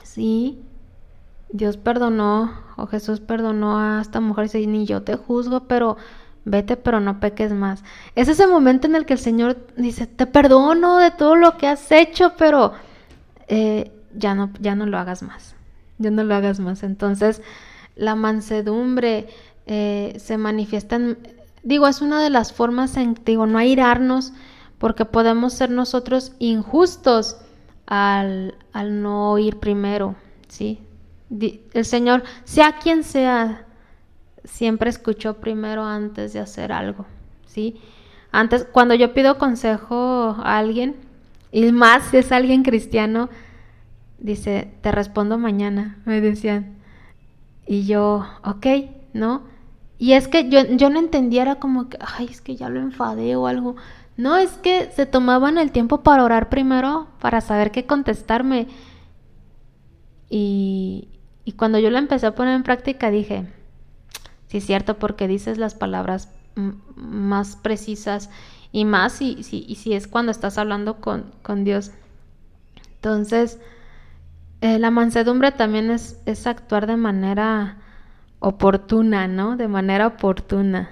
[0.03, 0.59] Sí,
[1.51, 5.99] Dios perdonó, o Jesús perdonó a esta mujer y dice, ni yo te juzgo, pero
[6.47, 7.85] vete, pero no peques más.
[8.15, 11.67] Es ese momento en el que el Señor dice, te perdono de todo lo que
[11.67, 12.73] has hecho, pero
[13.49, 15.55] eh, ya, no, ya no lo hagas más,
[15.99, 16.83] ya no lo hagas más.
[16.83, 17.43] Entonces,
[17.97, 19.29] la mansedumbre
[19.67, 21.19] eh, se manifiesta en
[21.65, 24.35] Digo, es una de las formas en, digo, no airarnos,
[24.79, 27.39] porque podemos ser nosotros injustos
[27.87, 30.15] al, al no ir primero,
[30.49, 30.79] ¿sí?
[31.31, 33.67] El Señor, sea quien sea,
[34.45, 37.07] siempre escuchó primero antes de hacer algo,
[37.47, 37.81] ¿sí?
[38.31, 40.97] Antes, cuando yo pido consejo a alguien,
[41.55, 43.29] y más si es alguien cristiano,
[44.19, 46.79] dice, te respondo mañana, me decían.
[47.65, 48.67] Y yo, ok,
[49.13, 49.43] ¿no?
[49.97, 53.37] Y es que yo, yo no entendiera como que, ay, es que ya lo enfadé
[53.37, 53.77] o algo.
[54.17, 58.67] No, es que se tomaban el tiempo para orar primero, para saber qué contestarme.
[60.29, 61.07] Y,
[61.45, 63.47] y cuando yo lo empecé a poner en práctica dije,
[64.49, 66.35] sí es cierto, porque dices las palabras
[66.97, 68.29] más precisas
[68.75, 71.93] y más si, si, y si es cuando estás hablando con, con Dios.
[72.97, 73.61] Entonces,
[74.63, 77.77] eh, la mansedumbre también es, es actuar de manera
[78.41, 79.57] oportuna, ¿no?
[79.57, 80.91] De manera oportuna.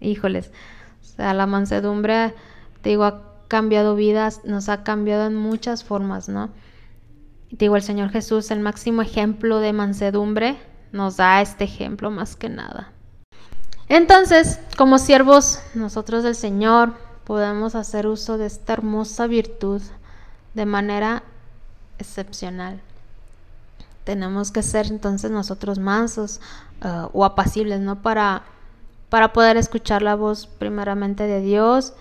[0.00, 0.52] Híjoles,
[1.00, 2.34] o sea, la mansedumbre,
[2.82, 6.50] te digo, ha cambiado vidas, nos ha cambiado en muchas formas, ¿no?
[7.48, 10.58] Te digo, el Señor Jesús, el máximo ejemplo de mansedumbre,
[10.92, 12.92] nos da este ejemplo más que nada.
[13.92, 19.82] Entonces, como siervos, nosotros del Señor podemos hacer uso de esta hermosa virtud
[20.54, 21.22] de manera
[21.98, 22.80] excepcional
[24.04, 26.40] tenemos que ser entonces nosotros mansos
[26.84, 28.02] uh, o apacibles, ¿no?
[28.02, 28.42] Para,
[29.08, 31.94] para poder escuchar la voz primeramente de Dios,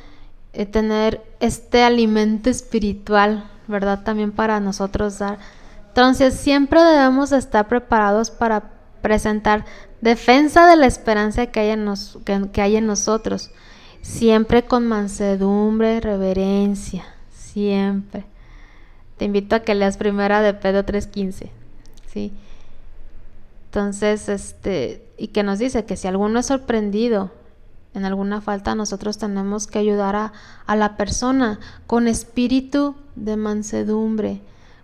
[0.54, 4.04] y tener este alimento espiritual, ¿verdad?
[4.04, 5.39] También para nosotros dar.
[5.88, 8.63] Entonces siempre debemos estar preparados para
[9.01, 9.65] presentar
[10.01, 12.17] defensa de la esperanza que hay en, nos,
[12.53, 13.51] que hay en nosotros,
[14.01, 18.25] siempre con mansedumbre, reverencia, siempre.
[19.17, 21.49] Te invito a que leas primera de Pedro 3.15.
[22.11, 22.33] ¿sí?
[23.65, 27.31] Entonces, este, y que nos dice que si alguno es sorprendido
[27.93, 30.33] en alguna falta, nosotros tenemos que ayudar a,
[30.65, 34.41] a la persona con espíritu de mansedumbre.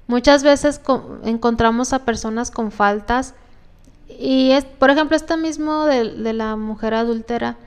[0.07, 0.79] Muchas veces
[1.23, 3.33] encontramos a personas con faltas
[4.09, 7.57] y es, por ejemplo, este mismo de, de la mujer adúltera,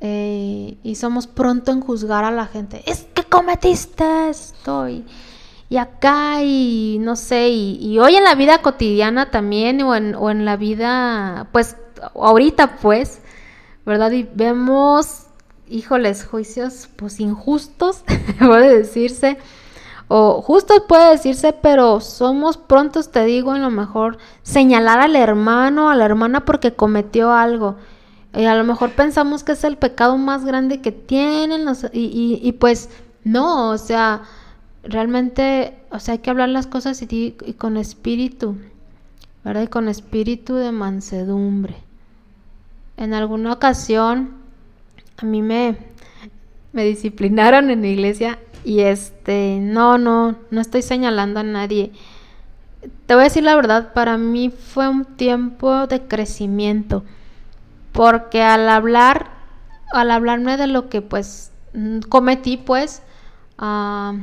[0.00, 2.82] eh, y somos pronto en juzgar a la gente.
[2.86, 5.04] Es que cometiste esto y
[5.68, 10.30] y acá y no sé, y, hoy en la vida cotidiana también o en, o
[10.30, 11.76] en la vida, pues
[12.14, 13.20] ahorita pues,
[13.84, 14.12] ¿verdad?
[14.12, 15.26] Y vemos,
[15.68, 18.04] híjoles, juicios pues injustos,
[18.38, 19.38] puede decirse,
[20.08, 25.90] o justos puede decirse, pero somos prontos, te digo, en lo mejor señalar al hermano,
[25.90, 27.76] a la hermana porque cometió algo.
[28.34, 32.40] Y a lo mejor pensamos que es el pecado más grande que tienen, y, y,
[32.42, 32.90] y pues
[33.24, 34.22] no, o sea,
[34.84, 38.56] realmente, o sea, hay que hablar las cosas y, con espíritu,
[39.44, 39.62] ¿verdad?
[39.62, 41.74] Y con espíritu de mansedumbre.
[42.96, 44.34] En alguna ocasión,
[45.16, 45.76] a mí me,
[46.72, 51.92] me disciplinaron en la iglesia y este, no, no, no estoy señalando a nadie.
[53.06, 57.04] Te voy a decir la verdad, para mí fue un tiempo de crecimiento,
[57.92, 59.30] porque al hablar,
[59.92, 63.04] al hablarme de lo que pues mm, cometí, pues,
[63.56, 64.14] ah,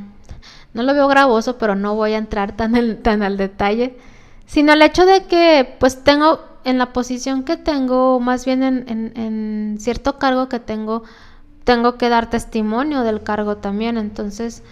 [0.74, 3.98] no lo veo gravoso, pero no voy a entrar tan, tan al detalle,
[4.46, 9.78] sino el hecho de que pues tengo en la posición que tengo, más bien en,
[9.80, 11.04] cierto cargo que tengo,
[11.64, 13.98] tengo que dar testimonio del cargo también.
[13.98, 14.64] Entonces,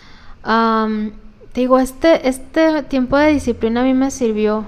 [1.53, 4.65] digo, este, este tiempo de disciplina a mí me sirvió.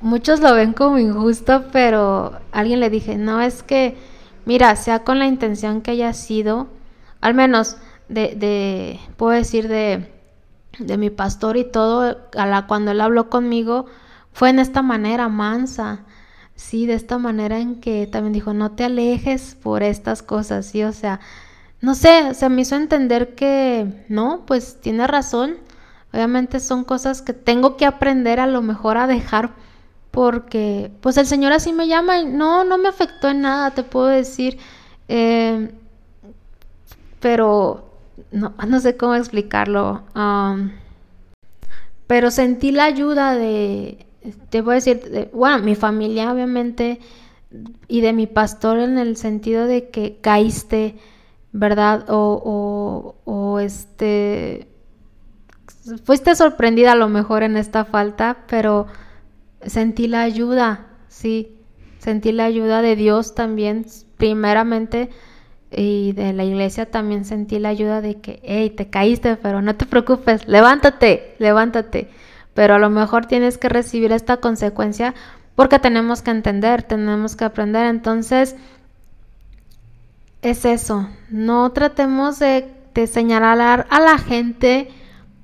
[0.00, 3.96] Muchos lo ven como injusto, pero alguien le dije, no, es que,
[4.44, 6.68] mira, sea con la intención que haya sido,
[7.20, 10.14] al menos de, de puedo decir de
[10.78, 13.86] de mi pastor y todo, a la, cuando él habló conmigo,
[14.32, 16.00] fue en esta manera mansa,
[16.54, 20.82] sí, de esta manera en que también dijo, no te alejes por estas cosas, sí,
[20.82, 21.20] o sea,
[21.84, 25.58] no sé, se me hizo entender que no, pues tiene razón,
[26.14, 29.50] obviamente son cosas que tengo que aprender a lo mejor a dejar
[30.10, 33.82] porque pues el Señor así me llama y no, no me afectó en nada, te
[33.82, 34.56] puedo decir,
[35.08, 35.72] eh,
[37.20, 37.90] pero
[38.32, 40.04] no, no sé cómo explicarlo,
[42.06, 44.06] pero sentí la ayuda de,
[44.48, 46.98] te voy a decir, bueno, mi familia obviamente
[47.88, 50.96] y de mi pastor en el sentido de que caíste,
[51.54, 52.04] ¿verdad?
[52.08, 54.66] O, o, este,
[56.02, 58.86] fuiste sorprendida a lo mejor en esta falta, pero
[59.62, 61.56] sentí la ayuda, sí,
[61.98, 63.86] sentí la ayuda de Dios también,
[64.16, 65.10] primeramente
[65.70, 69.76] y de la iglesia también sentí la ayuda de que, hey, te caíste, pero no
[69.76, 72.10] te preocupes, levántate, levántate.
[72.52, 75.14] Pero a lo mejor tienes que recibir esta consecuencia
[75.54, 77.86] porque tenemos que entender, tenemos que aprender.
[77.86, 78.56] Entonces,
[80.44, 82.70] es eso, no tratemos de,
[83.10, 84.88] señalar a la gente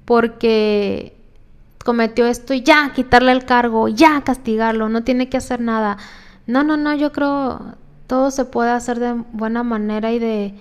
[0.05, 1.17] porque
[1.85, 5.97] cometió esto y ya quitarle el cargo, ya castigarlo, no tiene que hacer nada.
[6.47, 7.75] No, no, no, yo creo
[8.07, 10.55] todo se puede hacer de buena manera y de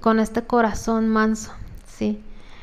[0.00, 1.52] con este corazón manso,
[1.86, 2.22] sí.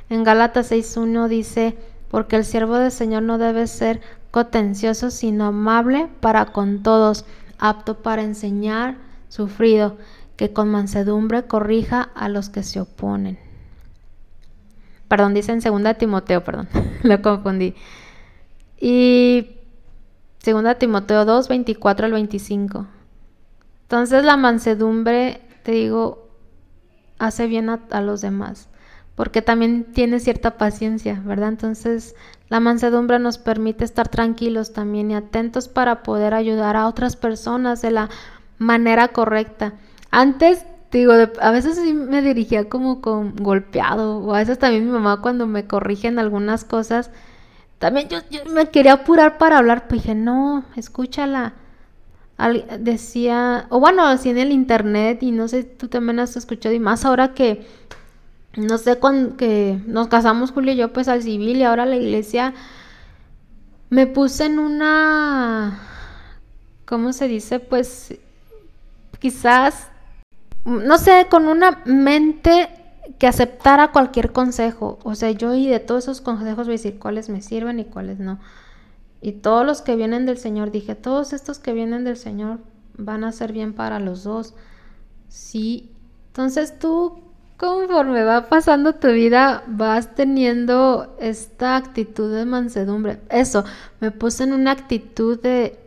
[0.09, 1.77] En Gálatas 6:1 dice,
[2.09, 7.25] porque el siervo del Señor no debe ser contencioso, sino amable para con todos,
[7.57, 8.97] apto para enseñar,
[9.29, 9.97] sufrido,
[10.37, 13.37] que con mansedumbre corrija a los que se oponen.
[15.07, 16.69] Perdón, dice en 2 Timoteo, perdón,
[17.03, 17.75] lo confundí.
[18.79, 19.49] Y
[20.45, 22.87] 2 Timoteo 2, 24 al 25.
[23.83, 26.27] Entonces la mansedumbre, te digo,
[27.19, 28.69] hace bien a, los demás,
[29.15, 31.49] porque también tiene cierta paciencia, ¿verdad?
[31.49, 32.15] Entonces
[32.49, 37.81] la mansedumbre nos permite estar tranquilos también y atentos para poder ayudar a otras personas
[37.81, 38.09] de la
[38.57, 39.73] manera correcta.
[40.11, 44.91] Antes, digo, a veces sí me dirigía como con golpeado, o a veces también mi
[44.91, 47.11] mamá cuando me corrige en algunas cosas,
[47.79, 48.19] también yo,
[48.51, 51.53] me quería apurar para hablar, pero dije, no, escúchala
[52.79, 56.79] decía, o bueno, así en el internet, y no sé, tú también has escuchado, y
[56.79, 57.65] más ahora que,
[58.55, 61.95] no sé, cuando que nos casamos Julio y yo, pues al civil, y ahora la
[61.95, 62.53] iglesia,
[63.89, 65.79] me puse en una,
[66.85, 67.59] ¿cómo se dice?
[67.59, 68.15] Pues
[69.19, 69.89] quizás,
[70.67, 72.69] no sé, con una mente
[73.17, 74.99] que aceptara cualquier consejo.
[75.03, 77.85] O sea, yo y de todos esos consejos voy a decir cuáles me sirven y
[77.85, 78.39] cuáles no.
[79.21, 82.59] Y todos los que vienen del Señor, dije, todos estos que vienen del Señor
[82.97, 84.53] van a ser bien para los dos.
[85.29, 85.91] Sí.
[86.27, 87.21] Entonces tú,
[87.55, 93.21] conforme va pasando tu vida, vas teniendo esta actitud de mansedumbre.
[93.29, 93.63] Eso,
[94.01, 95.86] me puse en una actitud de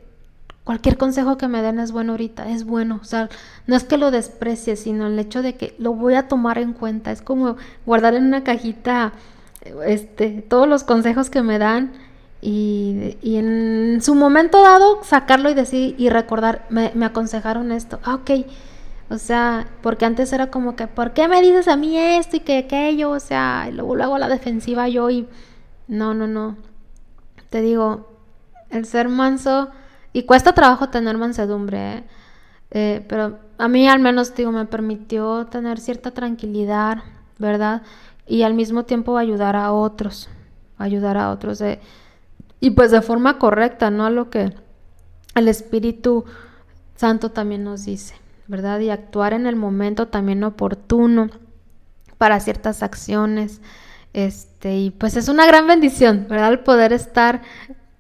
[0.70, 3.00] cualquier consejo que me den es bueno ahorita, es bueno.
[3.02, 3.28] O sea,
[3.66, 6.74] no es que lo desprecie, sino el hecho de que lo voy a tomar en
[6.74, 7.10] cuenta.
[7.10, 9.12] Es como guardar en una cajita
[9.84, 11.90] este, todos los consejos que me dan
[12.40, 18.30] y, en su momento dado sacarlo y decir y recordar, me, aconsejaron esto, ah, ok,
[19.10, 22.40] o sea, porque antes era como que, ¿por qué me dices a mí esto y
[22.40, 23.10] que aquello?
[23.10, 25.26] O sea, y luego, luego a la defensiva yo y
[25.88, 26.56] no, no, no,
[27.48, 28.08] te digo,
[28.70, 29.70] el ser manso,
[30.12, 32.04] y cuesta trabajo tener mansedumbre, ¿eh?
[32.72, 36.98] Eh, pero a mí al menos, digo, me permitió tener cierta tranquilidad,
[37.38, 37.82] ¿verdad?
[38.26, 40.28] Y al mismo tiempo ayudar a otros,
[40.78, 41.62] ayudar a otros.
[42.60, 44.54] y pues de forma correcta, no a lo que
[45.34, 46.24] el Espíritu
[46.96, 48.14] Santo también nos dice,
[48.46, 48.78] ¿verdad?
[48.80, 51.30] Y actuar en el momento también oportuno
[52.18, 53.60] para ciertas acciones.
[54.12, 56.52] Este, y pues es una gran bendición, ¿verdad?
[56.52, 57.42] El poder estar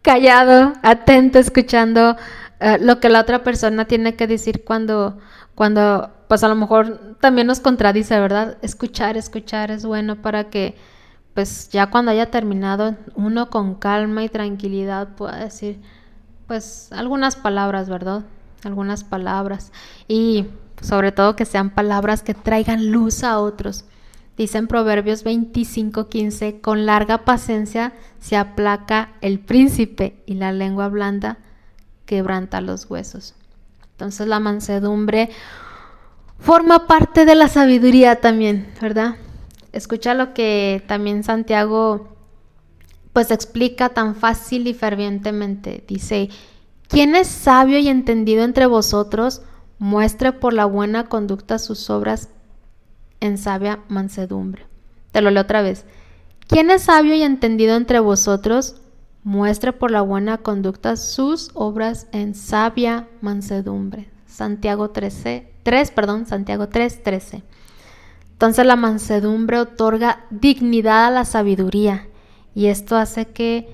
[0.02, 2.16] callado, atento, escuchando
[2.60, 5.18] eh, lo que la otra persona tiene que decir cuando,
[5.54, 8.56] cuando, pues a lo mejor también nos contradice, ¿verdad?
[8.62, 10.76] Escuchar, escuchar es bueno para que,
[11.34, 15.80] pues ya cuando haya terminado, uno con calma y tranquilidad pueda decir,
[16.46, 18.22] pues algunas palabras, ¿verdad?
[18.64, 19.72] Algunas palabras.
[20.08, 20.46] Y
[20.82, 23.84] sobre todo que sean palabras que traigan luz a otros.
[24.40, 31.36] Dice en Proverbios 25:15, con larga paciencia se aplaca el príncipe y la lengua blanda
[32.06, 33.34] quebranta los huesos.
[33.90, 35.28] Entonces la mansedumbre
[36.38, 39.16] forma parte de la sabiduría también, ¿verdad?
[39.72, 42.16] Escucha lo que también Santiago
[43.12, 45.84] pues explica tan fácil y fervientemente.
[45.86, 46.30] Dice,
[46.88, 49.42] ¿quién es sabio y entendido entre vosotros?
[49.78, 52.30] Muestre por la buena conducta sus obras
[53.20, 54.66] en sabia mansedumbre.
[55.12, 55.84] Te lo leo otra vez.
[56.46, 58.76] ¿Quién es sabio y entendido entre vosotros?
[59.22, 64.10] Muestre por la buena conducta sus obras en sabia mansedumbre.
[64.26, 67.42] Santiago 13, 3, perdón, Santiago 3, 13.
[68.32, 72.08] Entonces la mansedumbre otorga dignidad a la sabiduría
[72.54, 73.68] y esto hace que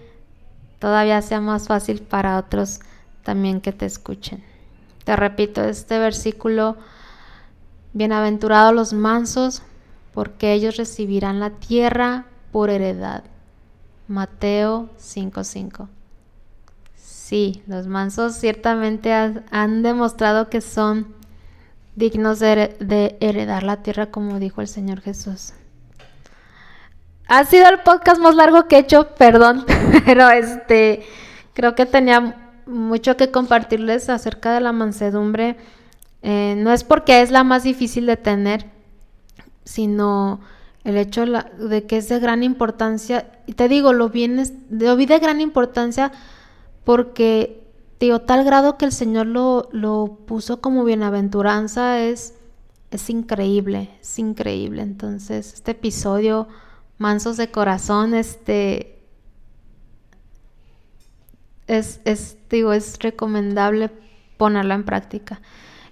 [0.80, 2.80] todavía sea más fácil para otros
[3.22, 4.42] también que te escuchen.
[5.05, 6.76] Te repito, este versículo
[7.97, 9.62] Bienaventurados los mansos,
[10.12, 13.24] porque ellos recibirán la tierra por heredad.
[14.07, 15.88] Mateo 5:5.
[16.94, 21.07] Sí, los mansos ciertamente han demostrado que son
[21.94, 25.55] dignos de, heredar la tierra, como dijo el Señor Jesús.
[27.28, 29.64] Ha sido el podcast más largo que he hecho, perdón,
[30.05, 31.03] pero este
[31.55, 35.57] creo que tenía mucho que compartirles acerca de la mansedumbre
[36.29, 38.66] eh, no es porque es la más difícil de tener,
[39.62, 40.41] sino
[40.83, 43.31] el hecho de que es de gran importancia.
[43.47, 46.11] Y te digo, lo, vienes, lo vi de gran importancia
[46.83, 47.64] porque,
[48.01, 52.35] digo, tal grado que el Señor lo, lo puso como bienaventuranza es,
[52.91, 54.83] es increíble, es increíble.
[54.83, 56.49] Entonces, este episodio,
[56.99, 58.99] Mansos de Corazón, este,
[61.68, 63.93] es, es, digo, es recomendable
[64.39, 65.41] ponerla en práctica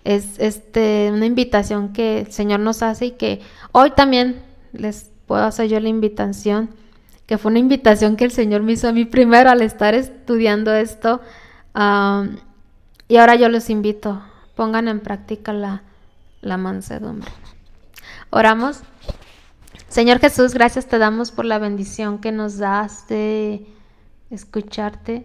[0.05, 3.40] es este, una invitación que el Señor nos hace y que
[3.72, 4.42] hoy también
[4.72, 6.70] les puedo hacer yo la invitación,
[7.26, 10.74] que fue una invitación que el Señor me hizo a mí primero al estar estudiando
[10.74, 11.20] esto.
[11.74, 14.22] y ahora yo les invito,
[14.55, 15.82] pongan en práctica la,
[16.42, 17.30] la mansedumbre.
[18.30, 18.82] Oramos.
[19.88, 23.66] Señor Jesús, gracias te damos por la bendición que nos das de
[24.28, 25.24] escucharte,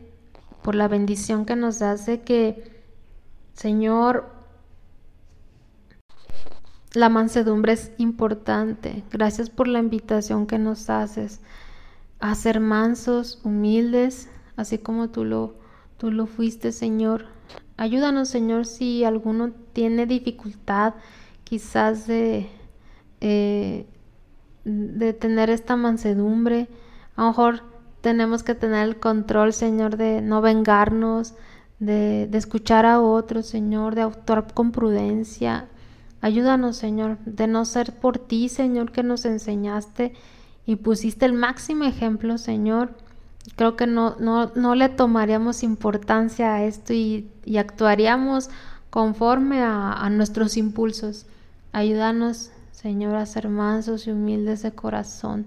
[0.61, 2.83] por la bendición que nos das de que,
[3.53, 4.38] Señor,
[6.93, 9.03] la mansedumbre es importante.
[9.11, 11.41] Gracias por la invitación que nos haces
[12.19, 15.55] a ser mansos, humildes, así como tú lo,
[15.97, 17.25] tú lo fuiste, Señor.
[17.77, 20.95] Ayúdanos, Señor, si alguno tiene dificultad
[21.43, 22.49] quizás de,
[23.21, 23.87] eh,
[24.65, 26.67] de tener esta mansedumbre.
[27.15, 27.63] A lo mejor
[28.01, 31.35] tenemos que tener el control, Señor, de no vengarnos,
[31.79, 35.69] de, de escuchar a otros, Señor, de actuar con prudencia.
[36.21, 40.13] Ayúdanos, Señor, de no ser por ti, Señor, que nos enseñaste
[40.65, 42.93] y pusiste el máximo ejemplo, Señor.
[43.55, 48.49] Creo que no, no, no le tomaríamos importancia a esto y, actuaríamos
[48.89, 51.25] conforme a, a, nuestros impulsos.
[51.71, 55.45] Ayúdanos, Señor, a ser mansos y humildes de corazón.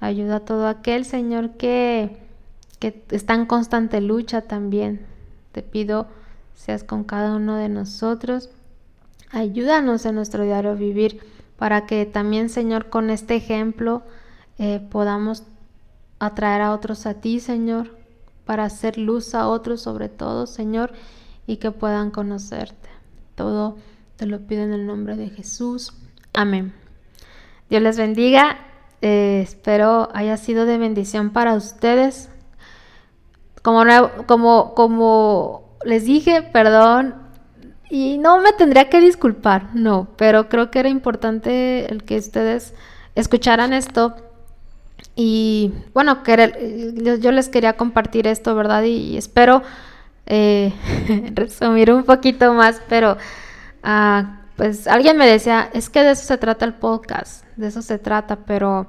[0.00, 2.16] Ayuda a todo aquel, Señor, que,
[2.78, 5.06] que está en constante lucha también.
[5.52, 6.08] Te pido,
[6.54, 8.50] seas con cada uno de nosotros.
[9.32, 11.20] Ayúdanos en nuestro diario vivir
[11.56, 14.02] para que también, Señor, con este ejemplo
[14.58, 15.44] eh, podamos
[16.18, 17.96] atraer a otros a ti, Señor,
[18.44, 20.92] para hacer luz a otros sobre todo, Señor,
[21.46, 22.90] y que puedan conocerte.
[23.34, 23.78] Todo
[24.16, 25.94] te lo pido en el nombre de Jesús.
[26.34, 26.74] Amén.
[27.70, 28.58] Dios les bendiga.
[29.00, 32.28] Eh, espero haya sido de bendición para ustedes.
[33.62, 33.82] Como,
[34.26, 37.21] como, como les dije, perdón,
[37.92, 42.72] y no me tendría que disculpar, no, pero creo que era importante el que ustedes
[43.14, 44.16] escucharan esto.
[45.14, 48.84] Y bueno, que yo les quería compartir esto, ¿verdad?
[48.84, 49.60] Y, espero
[50.24, 50.72] eh,
[51.34, 53.18] resumir un poquito más, pero
[53.82, 57.82] ah, pues alguien me decía, es que de eso se trata el podcast, de eso
[57.82, 58.86] se trata, pero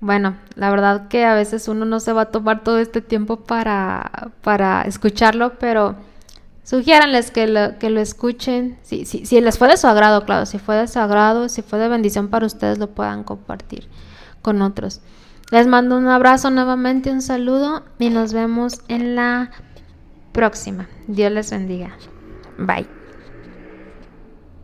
[0.00, 3.36] bueno, la verdad que a veces uno no se va a tomar todo este tiempo
[3.36, 5.94] para, para escucharlo, pero
[6.64, 8.78] Sugiéranles que lo, que lo escuchen.
[8.82, 10.46] Si, si, si les fue de su agrado, claro.
[10.46, 13.88] Si fue de su agrado, si fue de bendición para ustedes, lo puedan compartir
[14.42, 15.00] con otros.
[15.50, 19.50] Les mando un abrazo nuevamente, un saludo y nos vemos en la
[20.32, 20.88] próxima.
[21.06, 21.96] Dios les bendiga.
[22.58, 23.01] Bye.